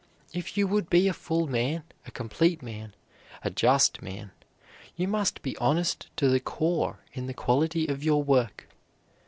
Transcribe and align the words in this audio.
If 0.33 0.57
you 0.57 0.65
would 0.65 0.89
be 0.89 1.07
a 1.07 1.13
full 1.13 1.45
man, 1.45 1.83
a 2.07 2.09
complete 2.11 2.63
man, 2.63 2.95
a 3.43 3.51
just 3.51 4.01
man, 4.01 4.31
you 4.95 5.07
must 5.07 5.43
be 5.43 5.55
honest 5.57 6.07
to 6.17 6.27
the 6.27 6.39
core 6.39 7.01
in 7.13 7.27
the 7.27 7.35
quality 7.35 7.85
of 7.85 8.03
your 8.03 8.23
work. 8.23 8.67